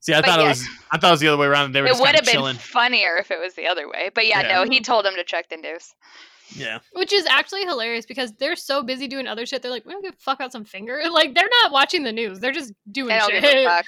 [0.00, 1.72] See, I But thought it was I thought it was the other way around.
[1.72, 4.10] They were it would have been funnier if it was the other way.
[4.14, 4.64] But yeah, Yeah.
[4.64, 5.92] no, he told him to check the news.
[6.54, 9.62] Yeah, Which is actually hilarious because they're so busy doing other shit.
[9.62, 11.00] They're like, we don't give a fuck about some finger.
[11.10, 12.38] Like they're not watching the news.
[12.40, 13.42] They're just doing They don't shit.
[13.42, 13.86] give a fuck.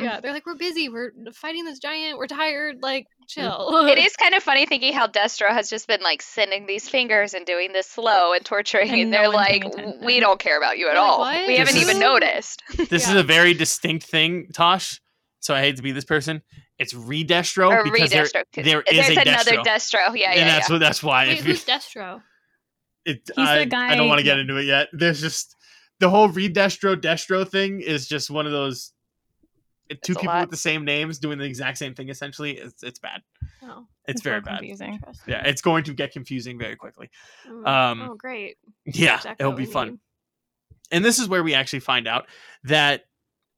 [0.00, 0.88] Yeah, they're like, we're busy.
[0.88, 2.18] We're fighting this giant.
[2.18, 2.76] We're tired.
[2.82, 3.26] Like, mm.
[3.28, 3.86] chill.
[3.86, 7.34] It is kind of funny thinking how Destro has just been like sending these fingers
[7.34, 10.06] and doing this slow and torturing, And and, no they're one's like, paying "W- attention."
[10.06, 11.18] "We don't care about you at They're all.
[11.20, 11.46] "What?
[11.46, 15.00] We haven't This even noticed." this is a very distinct thing, Tosh.
[15.40, 16.42] So I hate to be this person.
[16.78, 18.44] It's redestro or because there, re-Destro.
[18.52, 20.08] 'cause there is There's a another Destro, Destro.
[20.08, 20.30] Yeah, yeah.
[20.40, 20.74] and that's yeah.
[20.74, 21.26] what that's why.
[21.28, 22.22] Wait, if who's Destro?
[23.06, 23.60] it, He's the I,
[23.92, 24.88] I don't want to get into it yet.
[24.92, 25.56] There's just
[26.00, 28.92] the whole redestro destro thing is just one of those.
[29.88, 30.40] it- Two people lot.
[30.42, 32.08] with the same names doing the exact same thing.
[32.10, 33.22] Essentially, it's it's bad.
[33.62, 34.58] Oh, It's very bad.
[34.58, 35.00] Confusing.
[35.26, 37.08] Yeah, it's going to get confusing very quickly.
[37.48, 38.58] mm, Um, oh, great.
[38.84, 39.88] Yeah, Exactly it'll be fun.
[39.92, 39.98] need.
[40.92, 42.26] and this is where we actually find out
[42.64, 43.06] that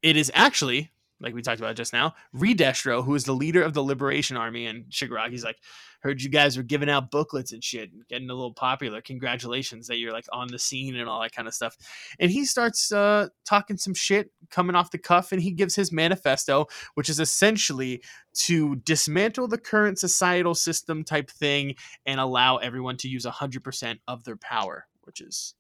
[0.03, 3.75] it is actually like we talked about just now redestro who is the leader of
[3.75, 5.59] the liberation army and shigaraki's like
[6.01, 9.01] heard you guys were giving out booklets and shit and getting a little popular.
[9.01, 11.77] Congratulations that you're like on the scene and all that kind of stuff.
[12.21, 15.93] And he starts uh talking some shit coming off the cuff and he gives his
[15.93, 18.03] manifesto which is essentially
[18.35, 21.75] to dismantle the current societal system type thing
[22.07, 25.55] and allow everyone to use 100% of their power which is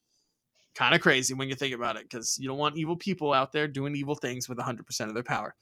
[0.78, 3.50] kind of crazy when you think about it because you don't want evil people out
[3.50, 5.56] there doing evil things with 100% of their power.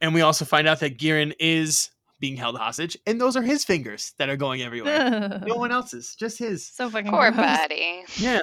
[0.00, 3.64] And we also find out that Giran is being held hostage, and those are his
[3.64, 5.42] fingers that are going everywhere.
[5.46, 6.64] no one else's, just his.
[6.64, 7.46] so fucking Poor gross.
[7.58, 8.04] buddy.
[8.16, 8.42] Yeah.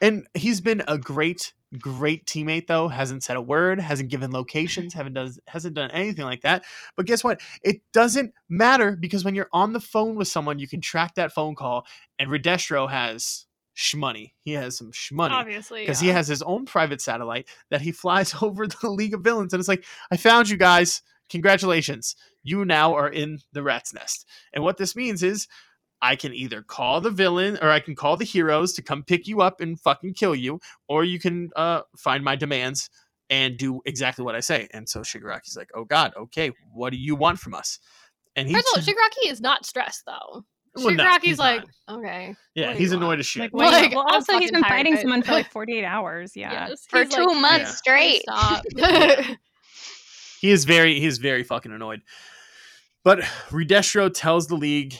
[0.00, 2.86] And he's been a great, great teammate though.
[2.86, 6.64] Hasn't said a word, hasn't given locations, haven't does hasn't done anything like that.
[6.96, 7.40] But guess what?
[7.62, 11.32] It doesn't matter because when you're on the phone with someone, you can track that
[11.32, 11.86] phone call.
[12.18, 13.45] And Redestro has
[13.76, 14.32] shmoney.
[14.40, 16.08] He has some shmoney Obviously, because yeah.
[16.08, 19.60] he has his own private satellite that he flies over the League of Villains, and
[19.60, 21.02] it's like, I found you guys.
[21.28, 24.26] Congratulations, you now are in the rat's nest.
[24.52, 25.48] And what this means is,
[26.00, 29.26] I can either call the villain or I can call the heroes to come pick
[29.26, 32.90] you up and fucking kill you, or you can uh, find my demands
[33.28, 34.68] and do exactly what I say.
[34.72, 37.78] And so Shigaraki's like, Oh God, okay, what do you want from us?
[38.36, 40.44] And he's First of all, Shigaraki is not stressed though.
[40.76, 41.98] Well, no, Shigaraki's like, not.
[41.98, 43.20] okay, yeah, he's annoyed want?
[43.20, 43.42] as shit.
[43.42, 46.36] Like, Well, like, well, also he's been fighting but- someone for like 48 hours.
[46.36, 46.68] Yeah.
[46.68, 47.74] yes, For two like, months Yeah.
[47.74, 48.22] straight.
[48.22, 48.64] Stop.
[50.40, 52.02] he is very he is very fucking annoyed.
[53.04, 54.94] But Redestro tells the league,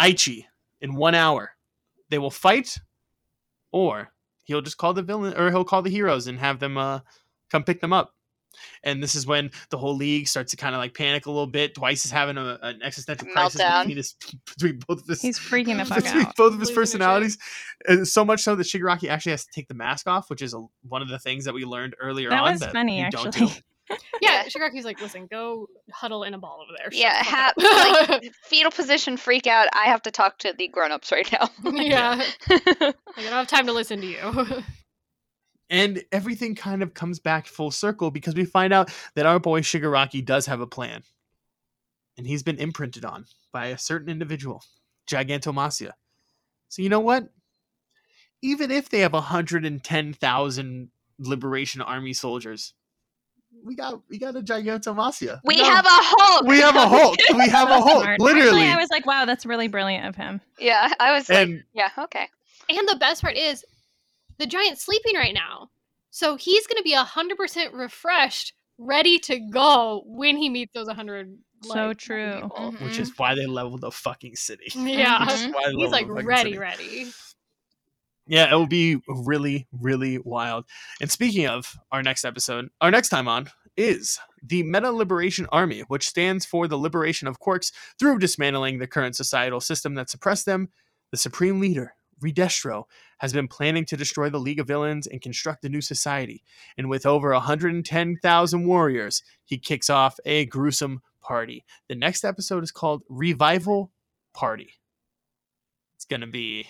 [0.00, 0.46] Aichi,
[0.80, 1.50] in one hour,
[2.08, 2.78] they will fight,
[3.72, 4.12] or
[4.44, 7.00] he'll just call the villain or he'll call the heroes and have them uh
[7.50, 8.14] come pick them up.
[8.82, 11.46] And this is when the whole league starts to kind of like panic a little
[11.46, 11.74] bit.
[11.74, 13.80] Twice is having a, an existential crisis Meltdown.
[13.82, 14.14] between his
[14.46, 16.36] between both of his He's freaking the fuck between out.
[16.36, 17.38] both of his Losing personalities.
[17.88, 20.54] And so much so that Shigaraki actually has to take the mask off, which is
[20.54, 22.52] a, one of the things that we learned earlier That on.
[22.52, 23.46] was that funny, you don't actually.
[23.48, 23.52] do.
[24.20, 26.88] yeah, Shigaraki's like, listen, go huddle in a ball over there.
[26.90, 29.68] Yeah, the ha- like fetal position freak out.
[29.74, 31.48] I have to talk to the grown-ups right now.
[31.72, 32.16] yeah,
[32.50, 34.62] like, I don't have time to listen to you.
[35.68, 39.60] And everything kind of comes back full circle because we find out that our boy
[39.62, 41.02] Shigaraki does have a plan.
[42.16, 44.62] And he's been imprinted on by a certain individual,
[45.08, 45.92] Gigantomasia.
[46.68, 47.28] So you know what?
[48.42, 52.74] Even if they have 110,000 Liberation Army soldiers.
[53.64, 55.40] We got we got a Gigantomasia.
[55.44, 55.64] We No.
[55.64, 56.46] have a Hulk.
[56.46, 57.16] we have a Hulk.
[57.34, 58.02] We have a Hulk.
[58.02, 58.20] smart.
[58.20, 58.48] Literally.
[58.48, 60.40] Actually, I was like, wow, that's really brilliant of him.
[60.58, 62.28] yeah, I was like, yeah, okay.
[62.68, 63.64] And the best part is
[64.38, 65.70] the giant's sleeping right now.
[66.10, 71.36] So he's going to be 100% refreshed, ready to go when he meets those 100
[71.62, 72.40] So like, true.
[72.42, 72.72] people.
[72.80, 73.22] which is mm-hmm.
[73.22, 74.66] why they leveled the fucking city.
[74.74, 75.26] Yeah.
[75.26, 76.58] Why He's like ready, city.
[76.58, 77.06] ready.
[78.28, 80.64] Yeah, it will be really, really wild.
[81.00, 85.80] And speaking of our next episode, our next time on is the Meta Liberation Army,
[85.88, 90.46] which stands for the liberation of quirks through dismantling the current societal system that suppressed
[90.46, 90.70] them.
[91.12, 92.84] The supreme leader, Redestro,
[93.18, 96.42] has been planning to destroy the League of Villains and construct a new society.
[96.76, 101.64] And with over 110,000 warriors, he kicks off a gruesome party.
[101.88, 103.90] The next episode is called Revival
[104.34, 104.70] Party.
[105.96, 106.66] It's going to be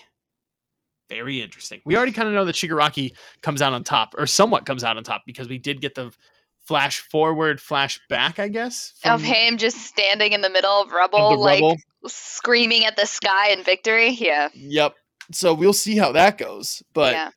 [1.09, 1.81] very interesting.
[1.85, 4.97] We already kind of know that Shigaraki comes out on top, or somewhat comes out
[4.97, 6.11] on top, because we did get the
[6.65, 10.93] flash forward, flash back, I guess, Of him just standing in the middle of of
[10.93, 11.77] rubble, the like rubble.
[12.07, 14.09] screaming at the sky in victory.
[14.09, 14.49] Yeah.
[14.53, 14.95] Yep.
[15.31, 16.81] So we'll see how that goes.
[16.93, 17.29] But yeah.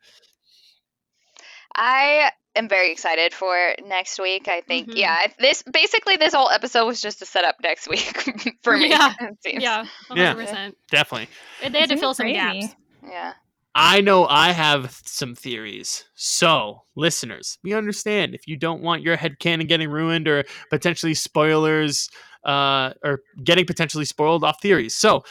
[1.74, 4.48] I am very excited for next week.
[4.48, 4.96] I think, Mhm.
[4.96, 8.88] yeah, this basically this whole episode was just to set up next week for me.
[8.90, 9.12] Yeah.
[9.20, 9.62] it seems.
[9.62, 10.34] Yeah, Yeah.
[10.34, 10.74] 100%.
[10.90, 11.28] definitely.
[11.68, 12.66] They had to fill it some gaps.
[13.08, 13.34] Yeah.
[13.72, 16.04] I know I have some theories.
[16.16, 22.10] So, listeners, we understand if you don't want your headcanon getting ruined or potentially spoilers
[22.44, 24.96] uh, or getting potentially spoiled off theories.
[24.96, 25.22] So,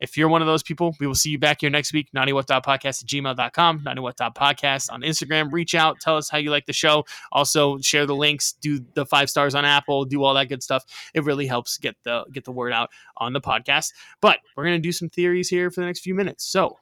[0.00, 2.08] if you're one of those people, we will see you back here next week.
[2.12, 5.52] Podcast at gmail.com, Podcast on Instagram.
[5.52, 7.04] Reach out, tell us how you like the show.
[7.32, 10.84] Also, share the links, do the five stars on Apple, do all that good stuff.
[11.14, 13.92] It really helps get the get the word out on the podcast.
[14.20, 16.44] But we're gonna do some theories here for the next few minutes.
[16.44, 16.78] So,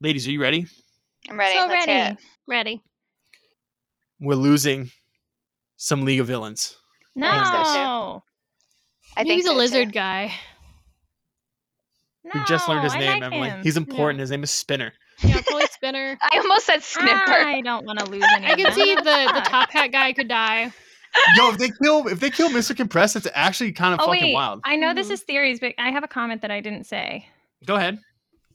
[0.00, 0.66] ladies, are you ready?
[1.28, 1.54] I'm ready.
[1.56, 2.16] So Let's ready.
[2.46, 2.82] Ready.
[4.20, 4.90] we're losing
[5.76, 6.76] some League of Villains.
[7.14, 7.30] No.
[7.30, 8.22] think so,
[9.16, 9.58] I think He's so, a too.
[9.58, 9.92] lizard
[12.32, 12.38] guy.
[12.40, 13.48] We just learned his I name, like Emily.
[13.48, 13.62] him.
[13.62, 14.20] He's important.
[14.20, 14.92] His name is Spinner.
[15.22, 16.18] Yeah, Polly Spinner.
[16.22, 17.10] I almost said Snipper.
[17.32, 18.46] I don't want to lose any.
[18.46, 20.72] I can see the, the top hat guy could die.
[21.36, 22.76] Yo, if they kill if they kill Mr.
[22.76, 24.60] Compress, it's actually kind of Oh fucking wait, wild.
[24.64, 25.12] I know this Mhm.
[25.12, 27.26] is theories, but I have a comment that I didn't say.
[27.64, 27.98] Go ahead.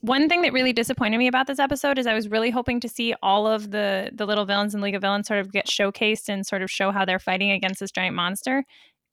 [0.01, 2.89] One thing that really disappointed me about this episode is I was really hoping to
[2.89, 6.29] see all of the the little villains in League of Villains sort of get showcased
[6.29, 8.63] and sort of show how they're fighting against this giant monster.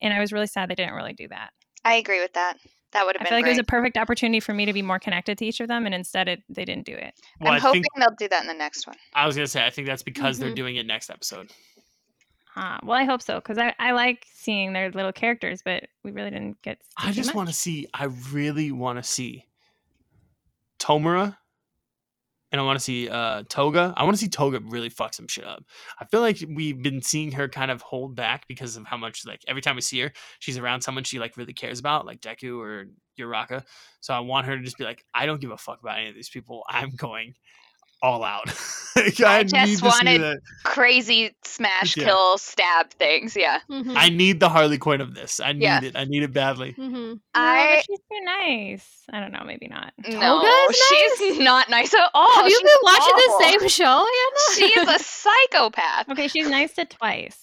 [0.03, 1.51] And I was really sad they didn't really do that.
[1.85, 2.57] I agree with that.
[2.93, 4.73] That would have I been feel like it was a perfect opportunity for me to
[4.73, 7.15] be more connected to each of them, and instead it, they didn't do it.
[7.41, 8.97] Well, I'm I hoping think they'll do that in the next one.
[9.15, 10.57] I was gonna say I think that's because they're Mhm.
[10.57, 11.51] doing it next episode.
[12.57, 16.11] Uh, well, I hope so because I, I like seeing their little characters, but we
[16.11, 16.81] really didn't get.
[16.97, 17.87] I just want to see.
[17.95, 19.45] I really want to see
[20.79, 21.37] Tomura,
[22.51, 23.93] and I want to see uh, Toga.
[23.97, 25.65] I want to see Toga really fuck some shit up.
[26.01, 29.27] I feel like we've been seeing her kind of hold back because of how much
[29.27, 32.21] like every time we see her, she's around someone she like really cares about, like
[32.21, 32.87] Deku or
[33.19, 33.65] Uraka.
[34.01, 36.09] So I want her to just be like, I don't give a fuck about any
[36.09, 36.65] of these people.
[36.69, 37.35] I'm going
[38.03, 38.47] all out.
[38.99, 42.05] Like, I need just to wanted- Crazy smash, Yeah.
[42.07, 43.37] kill, stab things.
[43.37, 43.61] Yeah.
[43.71, 43.93] Mhm.
[43.97, 45.39] I need the Harley Quinn of this.
[45.39, 45.85] I need Yeah.
[45.85, 45.95] it.
[45.95, 46.73] I need it badly.
[46.73, 46.93] Mhm.
[46.93, 48.85] No, but I she's too nice.
[49.13, 49.93] I don't know, maybe not.
[49.99, 50.83] no, Toga's
[51.19, 52.35] she's not nice at all.
[52.35, 53.39] Have you She's been watching awful.
[53.39, 54.57] the same show, Anna?
[54.57, 56.09] She is a psychopath.
[56.11, 57.39] Okay, she's nice to twice.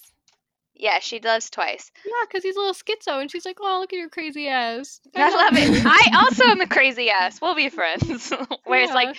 [0.74, 1.90] Yeah, she loves twice.
[2.04, 5.00] Yeah, because he's a little schizo, and she's like, "Oh, look at your crazy ass."
[5.14, 5.82] I love it.
[5.86, 7.40] I also am a crazy ass.
[7.40, 8.30] We'll be friends.
[8.64, 8.94] Whereas Yeah.
[8.94, 9.16] like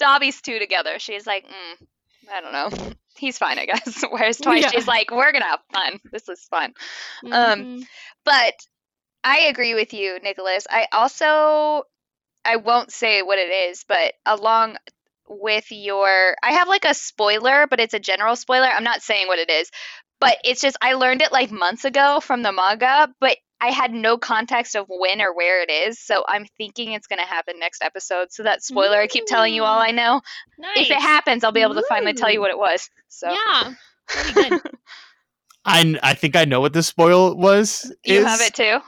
[0.00, 1.86] Dabi's two together, she's like, mm,
[2.32, 2.94] I don't know.
[3.16, 4.02] He's fine, I guess.
[4.10, 4.70] Whereas twice, Yeah.
[4.70, 6.00] she's like, we're gonna have fun.
[6.12, 6.72] This is fun.
[7.24, 7.86] um, Mhm.
[8.24, 8.54] But
[9.24, 10.66] I agree with you, Nicholas.
[10.70, 11.84] I also
[12.44, 14.76] I won't say what it is, but along
[15.28, 18.66] with your I have like a spoiler, but it's a general spoiler.
[18.66, 19.70] I'm not saying what it is.
[20.20, 23.92] But it's just I learned it like months ago from the manga, but I had
[23.92, 27.82] no context of when or where it is, so I'm thinking it's gonna happen next
[27.84, 28.32] episode.
[28.32, 30.22] So that spoiler I keep telling you all I know.
[30.58, 30.78] nice.
[30.78, 32.88] If it happens, I'll be able to finally tell you what it was.
[33.08, 33.72] So yeah,
[34.08, 34.62] pretty good.
[35.64, 37.92] I I think I know what the spoil was.
[38.04, 38.78] you is- have it too.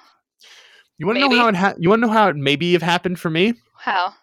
[0.99, 2.83] You want to know how it ha- you want to know how it maybe have
[2.83, 3.55] happened for me?
[3.77, 4.15] How?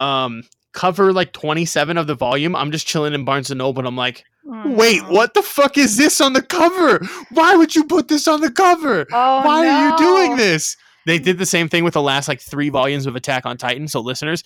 [0.00, 2.54] Um, cover like twenty seven of the volume.
[2.54, 5.10] I'm just chilling in Barnes and Noble, and I'm like, wait, no.
[5.10, 7.04] what the fuck is this on the cover?
[7.30, 9.06] Why would you put this on the cover?
[9.12, 10.76] Oh Why are you doing this?
[11.06, 13.88] They did the same thing with the last like three volumes of Attack on Titan.
[13.88, 14.44] So listeners,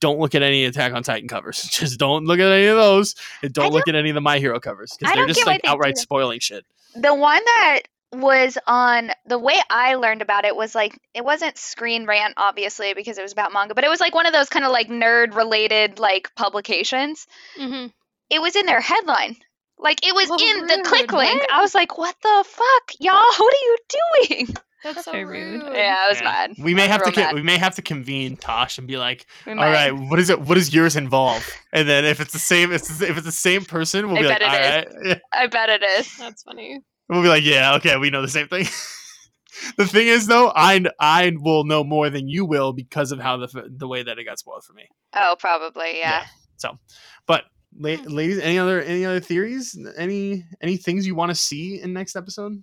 [0.00, 1.62] don't look at any Attack on Titan covers.
[1.70, 4.20] Just don't look at any of those, and don't I look at any of the
[4.20, 6.00] My Hero covers because they're just like outright that.
[6.00, 6.64] spoiling shit.
[6.94, 7.80] the one that
[8.12, 12.92] was on the way I learned about it was like it wasn't Screen Rant obviously
[12.92, 14.88] because it was about manga, but it was like one of those kind of like
[14.88, 17.26] nerd related like publications.
[17.56, 17.86] hmm
[18.30, 19.36] It was in their headline.
[19.78, 21.40] Like it was Oh, in the click link.
[21.40, 21.52] What?
[21.52, 23.14] I was like, "What the fuck, y'all?
[23.38, 23.76] What are you
[24.28, 24.46] doing?"
[24.82, 25.62] That's, That's so rude.
[25.62, 25.72] rude.
[25.74, 26.24] Yeah, I was Yeah.
[26.24, 26.52] mad.
[26.58, 27.34] We may have to co- mad.
[27.34, 29.72] we may have to convene Tosh and be like, We all might.
[29.72, 30.40] right, what is it?
[30.40, 31.46] What does yours involve?
[31.74, 34.20] And then if it's the same, if it's, if it's the same person, we'll I
[34.22, 35.18] be like, bet all it right, yeah.
[35.34, 36.16] I bet it is.
[36.16, 36.80] That's funny.
[37.10, 38.64] we'll be like, yeah, okay, we know the same thing.
[39.76, 43.36] the thing is, though, I I will know more than you will because of how
[43.36, 44.88] the the way that it got spoiled for me.
[45.14, 45.98] Oh, probably.
[45.98, 46.24] Yeah.
[46.56, 46.78] So,
[47.26, 47.44] but
[47.76, 49.78] la- ladies, any other any other theories?
[49.96, 52.62] Any any things you want to see in next episode?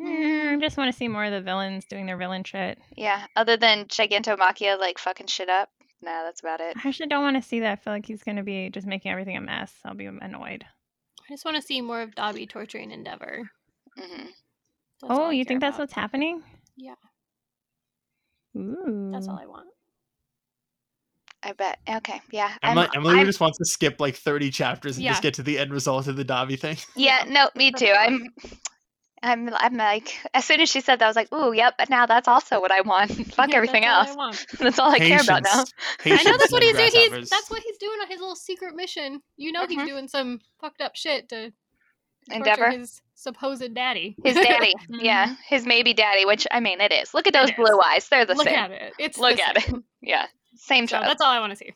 [0.00, 2.78] Mm, I just want to see more of the villains doing their villain shit.
[2.96, 3.26] Yeah.
[3.36, 5.70] Other than Gigantomachia like fucking shit up.
[6.00, 6.76] Nah, that's about it.
[6.76, 7.72] I actually don't want to see that.
[7.72, 9.72] I feel like he's going to be just making everything a mess.
[9.84, 10.64] I'll be annoyed.
[11.28, 13.50] I just want to see more of Dabi torturing Endeavor.
[13.98, 14.26] hmm
[15.02, 16.42] oh, you care think that's what's happening?
[16.76, 16.94] Yeah.
[18.56, 19.10] Ooh.
[19.12, 19.68] That's all I want.
[21.48, 21.78] I bet.
[21.88, 22.20] Okay.
[22.30, 22.52] Yeah.
[22.62, 25.12] I'm- Emily, Emily I'm- just wants to skip like thirty chapters and Yeah.
[25.12, 26.76] just get to the end result of the Dabi thing.
[26.94, 27.92] Yeah, no, me too.
[27.96, 28.28] I'm
[29.22, 31.88] I'm I'm like as soon as she said that I was like, "Ooh, yep, but
[31.90, 33.10] now that's also what I want.
[33.34, 34.46] Fuck Yeah, everything that's else.
[34.60, 35.64] That's all I care about now."
[35.98, 36.20] Patience.
[36.26, 36.90] I know that's what he's doing.
[37.14, 39.20] He's that's what he's doing on his little secret mission.
[39.36, 39.70] You know Mhm.
[39.70, 41.50] he's doing some fucked up shit to
[42.30, 42.70] torture Endeavor.
[42.70, 44.14] his supposed daddy.
[44.22, 44.74] His daddy.
[44.88, 47.12] yeah, his maybe daddy, which I mean it is.
[47.14, 47.84] Look at those It blue is.
[47.86, 48.08] eyes.
[48.08, 48.54] They're the Look same.
[48.54, 48.92] Look at it.
[49.00, 49.74] It's Look the at it.
[50.02, 50.26] Yeah.
[50.58, 51.72] Same So that's all I want to see.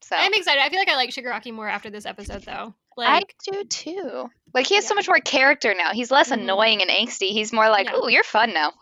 [0.00, 0.62] So I'm excited.
[0.62, 2.74] I feel like I like Shigaraki more after this episode, though.
[2.96, 4.30] Like, I do too.
[4.54, 5.92] Like he has so much more character now.
[5.92, 6.42] He's less Mhm.
[6.42, 7.30] annoying and angsty.
[7.30, 7.96] He's more like, Yeah.
[7.96, 8.72] "Ooh, you're fun now."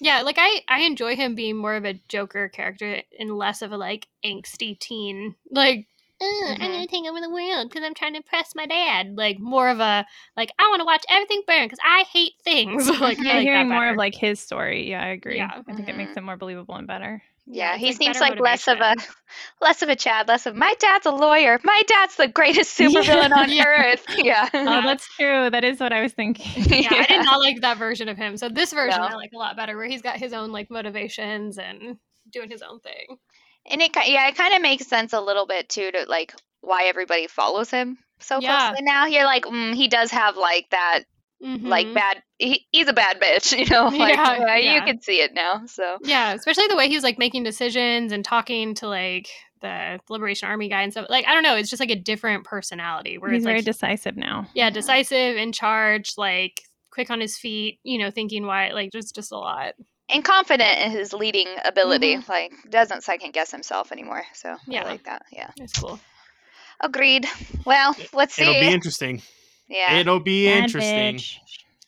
[0.00, 3.72] yeah, like I I enjoy him being more of a Joker character and less of
[3.72, 5.34] a like angsty teen.
[5.50, 5.86] Like,
[6.20, 9.16] "Uh, I'm gonna take over the world because I'm trying to impress my dad.
[9.16, 12.86] Like more of a like I want to watch everything burn because I hate things.
[13.00, 14.90] like I Yeah, like hearing more of like his story.
[14.90, 15.36] Yeah, I agree.
[15.38, 15.62] Yeah.
[15.66, 17.22] I think it makes it more believable and better.
[17.50, 18.94] Yeah, he like, seems like less of a
[19.62, 21.58] less of a Chad, less of my dad's a lawyer.
[21.64, 23.64] My dad's the greatest supervillain on Yeah.
[23.66, 24.04] earth.
[24.16, 24.48] Yeah.
[24.52, 25.48] Oh, that's true.
[25.48, 26.64] That is what I was thinking.
[26.64, 28.36] yeah, I did not like that version of him.
[28.36, 29.06] So this version No.
[29.06, 31.96] I like a lot better, where he's got his own like motivations and
[32.30, 33.16] doing his own thing.
[33.70, 36.84] And it yeah, it kind of makes sense a little bit too to like why
[36.84, 38.68] everybody follows him so Yeah.
[38.68, 39.06] closely now.
[39.06, 41.04] You're like, mm, he does have like that
[41.40, 41.94] like Mhm.
[41.94, 42.22] bad.
[42.38, 43.86] He, he's a bad bitch, you know.
[43.88, 45.62] Like Yeah, uh, you can see it now.
[45.66, 49.28] So yeah, especially the way he was like making decisions and talking to like
[49.60, 51.06] the Liberation Army guy and stuff.
[51.08, 53.64] Like I don't know, it's just like a different personality where He's it's very like
[53.64, 54.46] decisive now.
[54.54, 57.78] yeah, decisive, in charge, like quick on his feet.
[57.82, 59.74] You know, thinking why like just just a lot.
[60.10, 62.16] and confident in his leading ability.
[62.16, 62.28] Mhm.
[62.28, 64.22] Like doesn't second guess himself anymore.
[64.34, 64.82] So Yeah.
[64.84, 65.22] I like that.
[65.32, 65.98] Yeah, It's cool.
[66.80, 67.26] agreed.
[67.64, 68.42] Well, let's see.
[68.42, 69.22] It'll be interesting.
[69.68, 69.94] Yeah.
[69.94, 71.16] It'll be Bad interesting.
[71.16, 71.38] bitch.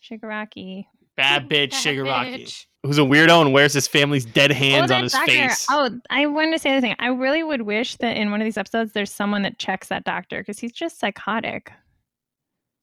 [0.03, 0.87] Shigaraki.
[1.17, 2.67] Bad bitch Bad Shigaraki, bitch.
[2.83, 5.33] who's a weirdo and wears his family's dead hands oh, on his doctor.
[5.33, 5.67] face.
[5.71, 6.97] Oh, I wanted to say the thing.
[6.99, 10.05] I really would wish that in one of these episodes, there's someone that checks that
[10.05, 11.73] doctor because he's just psychotic.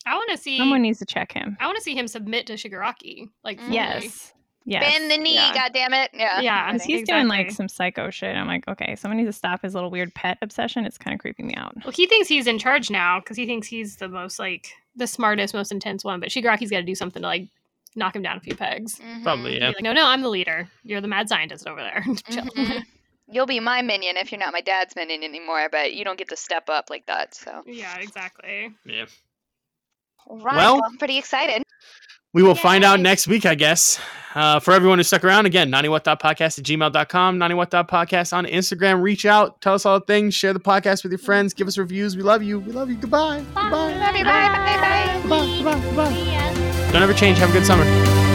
[0.06, 0.58] I want to see.
[0.58, 1.58] Someone needs to check him.
[1.60, 3.30] I want to see him submit to Shigaraki.
[3.44, 3.74] Like fully.
[3.74, 4.34] Yes.
[4.70, 4.84] Yes.
[4.84, 5.54] Bend the knee, Yeah.
[5.54, 6.12] God damn it.
[6.14, 6.42] Yeah.
[6.42, 6.72] Yeah.
[6.74, 7.22] Because he's Exactly.
[7.22, 8.36] doing like some psycho shit.
[8.36, 10.84] I'm like, okay, someone needs to stop his little weird pet obsession.
[10.86, 11.74] It's kind of creeping me out.
[11.86, 15.08] Well, he thinks he's in charge now because he thinks he's the most like the
[15.08, 16.20] smartest, most intense one.
[16.20, 17.48] But Shigaraki's got to do something to like
[17.96, 19.00] knock him down a few pegs.
[19.00, 19.24] Mhm.
[19.24, 19.68] Probably, yeah.
[19.70, 20.68] Like, no, no, I'm the leader.
[20.84, 22.04] You're the mad scientist over there.
[22.30, 22.44] Chill.
[22.44, 22.84] Mhm.
[23.30, 26.28] You'll be my minion if you're not my dad's minion anymore, but you don't get
[26.30, 27.34] to step up like that.
[27.36, 28.72] So, yeah, exactly.
[28.86, 29.06] Yeah.
[30.30, 30.56] right.
[30.58, 31.64] Well- Well, I'm pretty excited.
[32.38, 34.00] We will find out next week, I guess.
[34.36, 39.02] Uh, for everyone who stuck around, again, 90watt.podcast at gmail.com, 90watt.podcast on Instagram.
[39.02, 41.80] Reach out, tell us all the things, share the podcast with your friends, give us
[41.80, 42.16] reviews.
[42.16, 42.60] We love you.
[42.60, 42.96] We love you.
[42.98, 43.44] Goodbye.
[43.56, 43.72] Goodbye.
[43.72, 44.24] Love you.
[44.24, 44.50] Bye.
[44.50, 45.28] Bye.
[45.28, 45.58] Bye.
[45.58, 45.82] Goodbye.
[45.82, 46.14] Goodbye.
[46.14, 46.92] Goodbye.
[46.92, 47.40] Don't ever change.
[47.40, 48.27] Have a good summer.